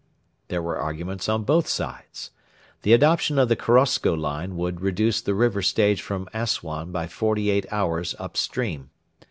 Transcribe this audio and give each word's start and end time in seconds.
There 0.47 0.63
were 0.63 0.79
arguments 0.79 1.29
on 1.29 1.43
both 1.43 1.67
sides. 1.67 2.31
The 2.81 2.91
adoption 2.91 3.37
of 3.37 3.49
the 3.49 3.55
Korosko 3.55 4.15
line 4.15 4.57
would 4.57 4.81
reduce 4.81 5.21
the 5.21 5.35
river 5.35 5.61
stage 5.61 6.01
from 6.01 6.27
Assuan 6.33 6.91
by 6.91 7.05
forty 7.05 7.51
eight 7.51 7.67
hours 7.71 8.15
up 8.17 8.35
stream. 8.35 8.89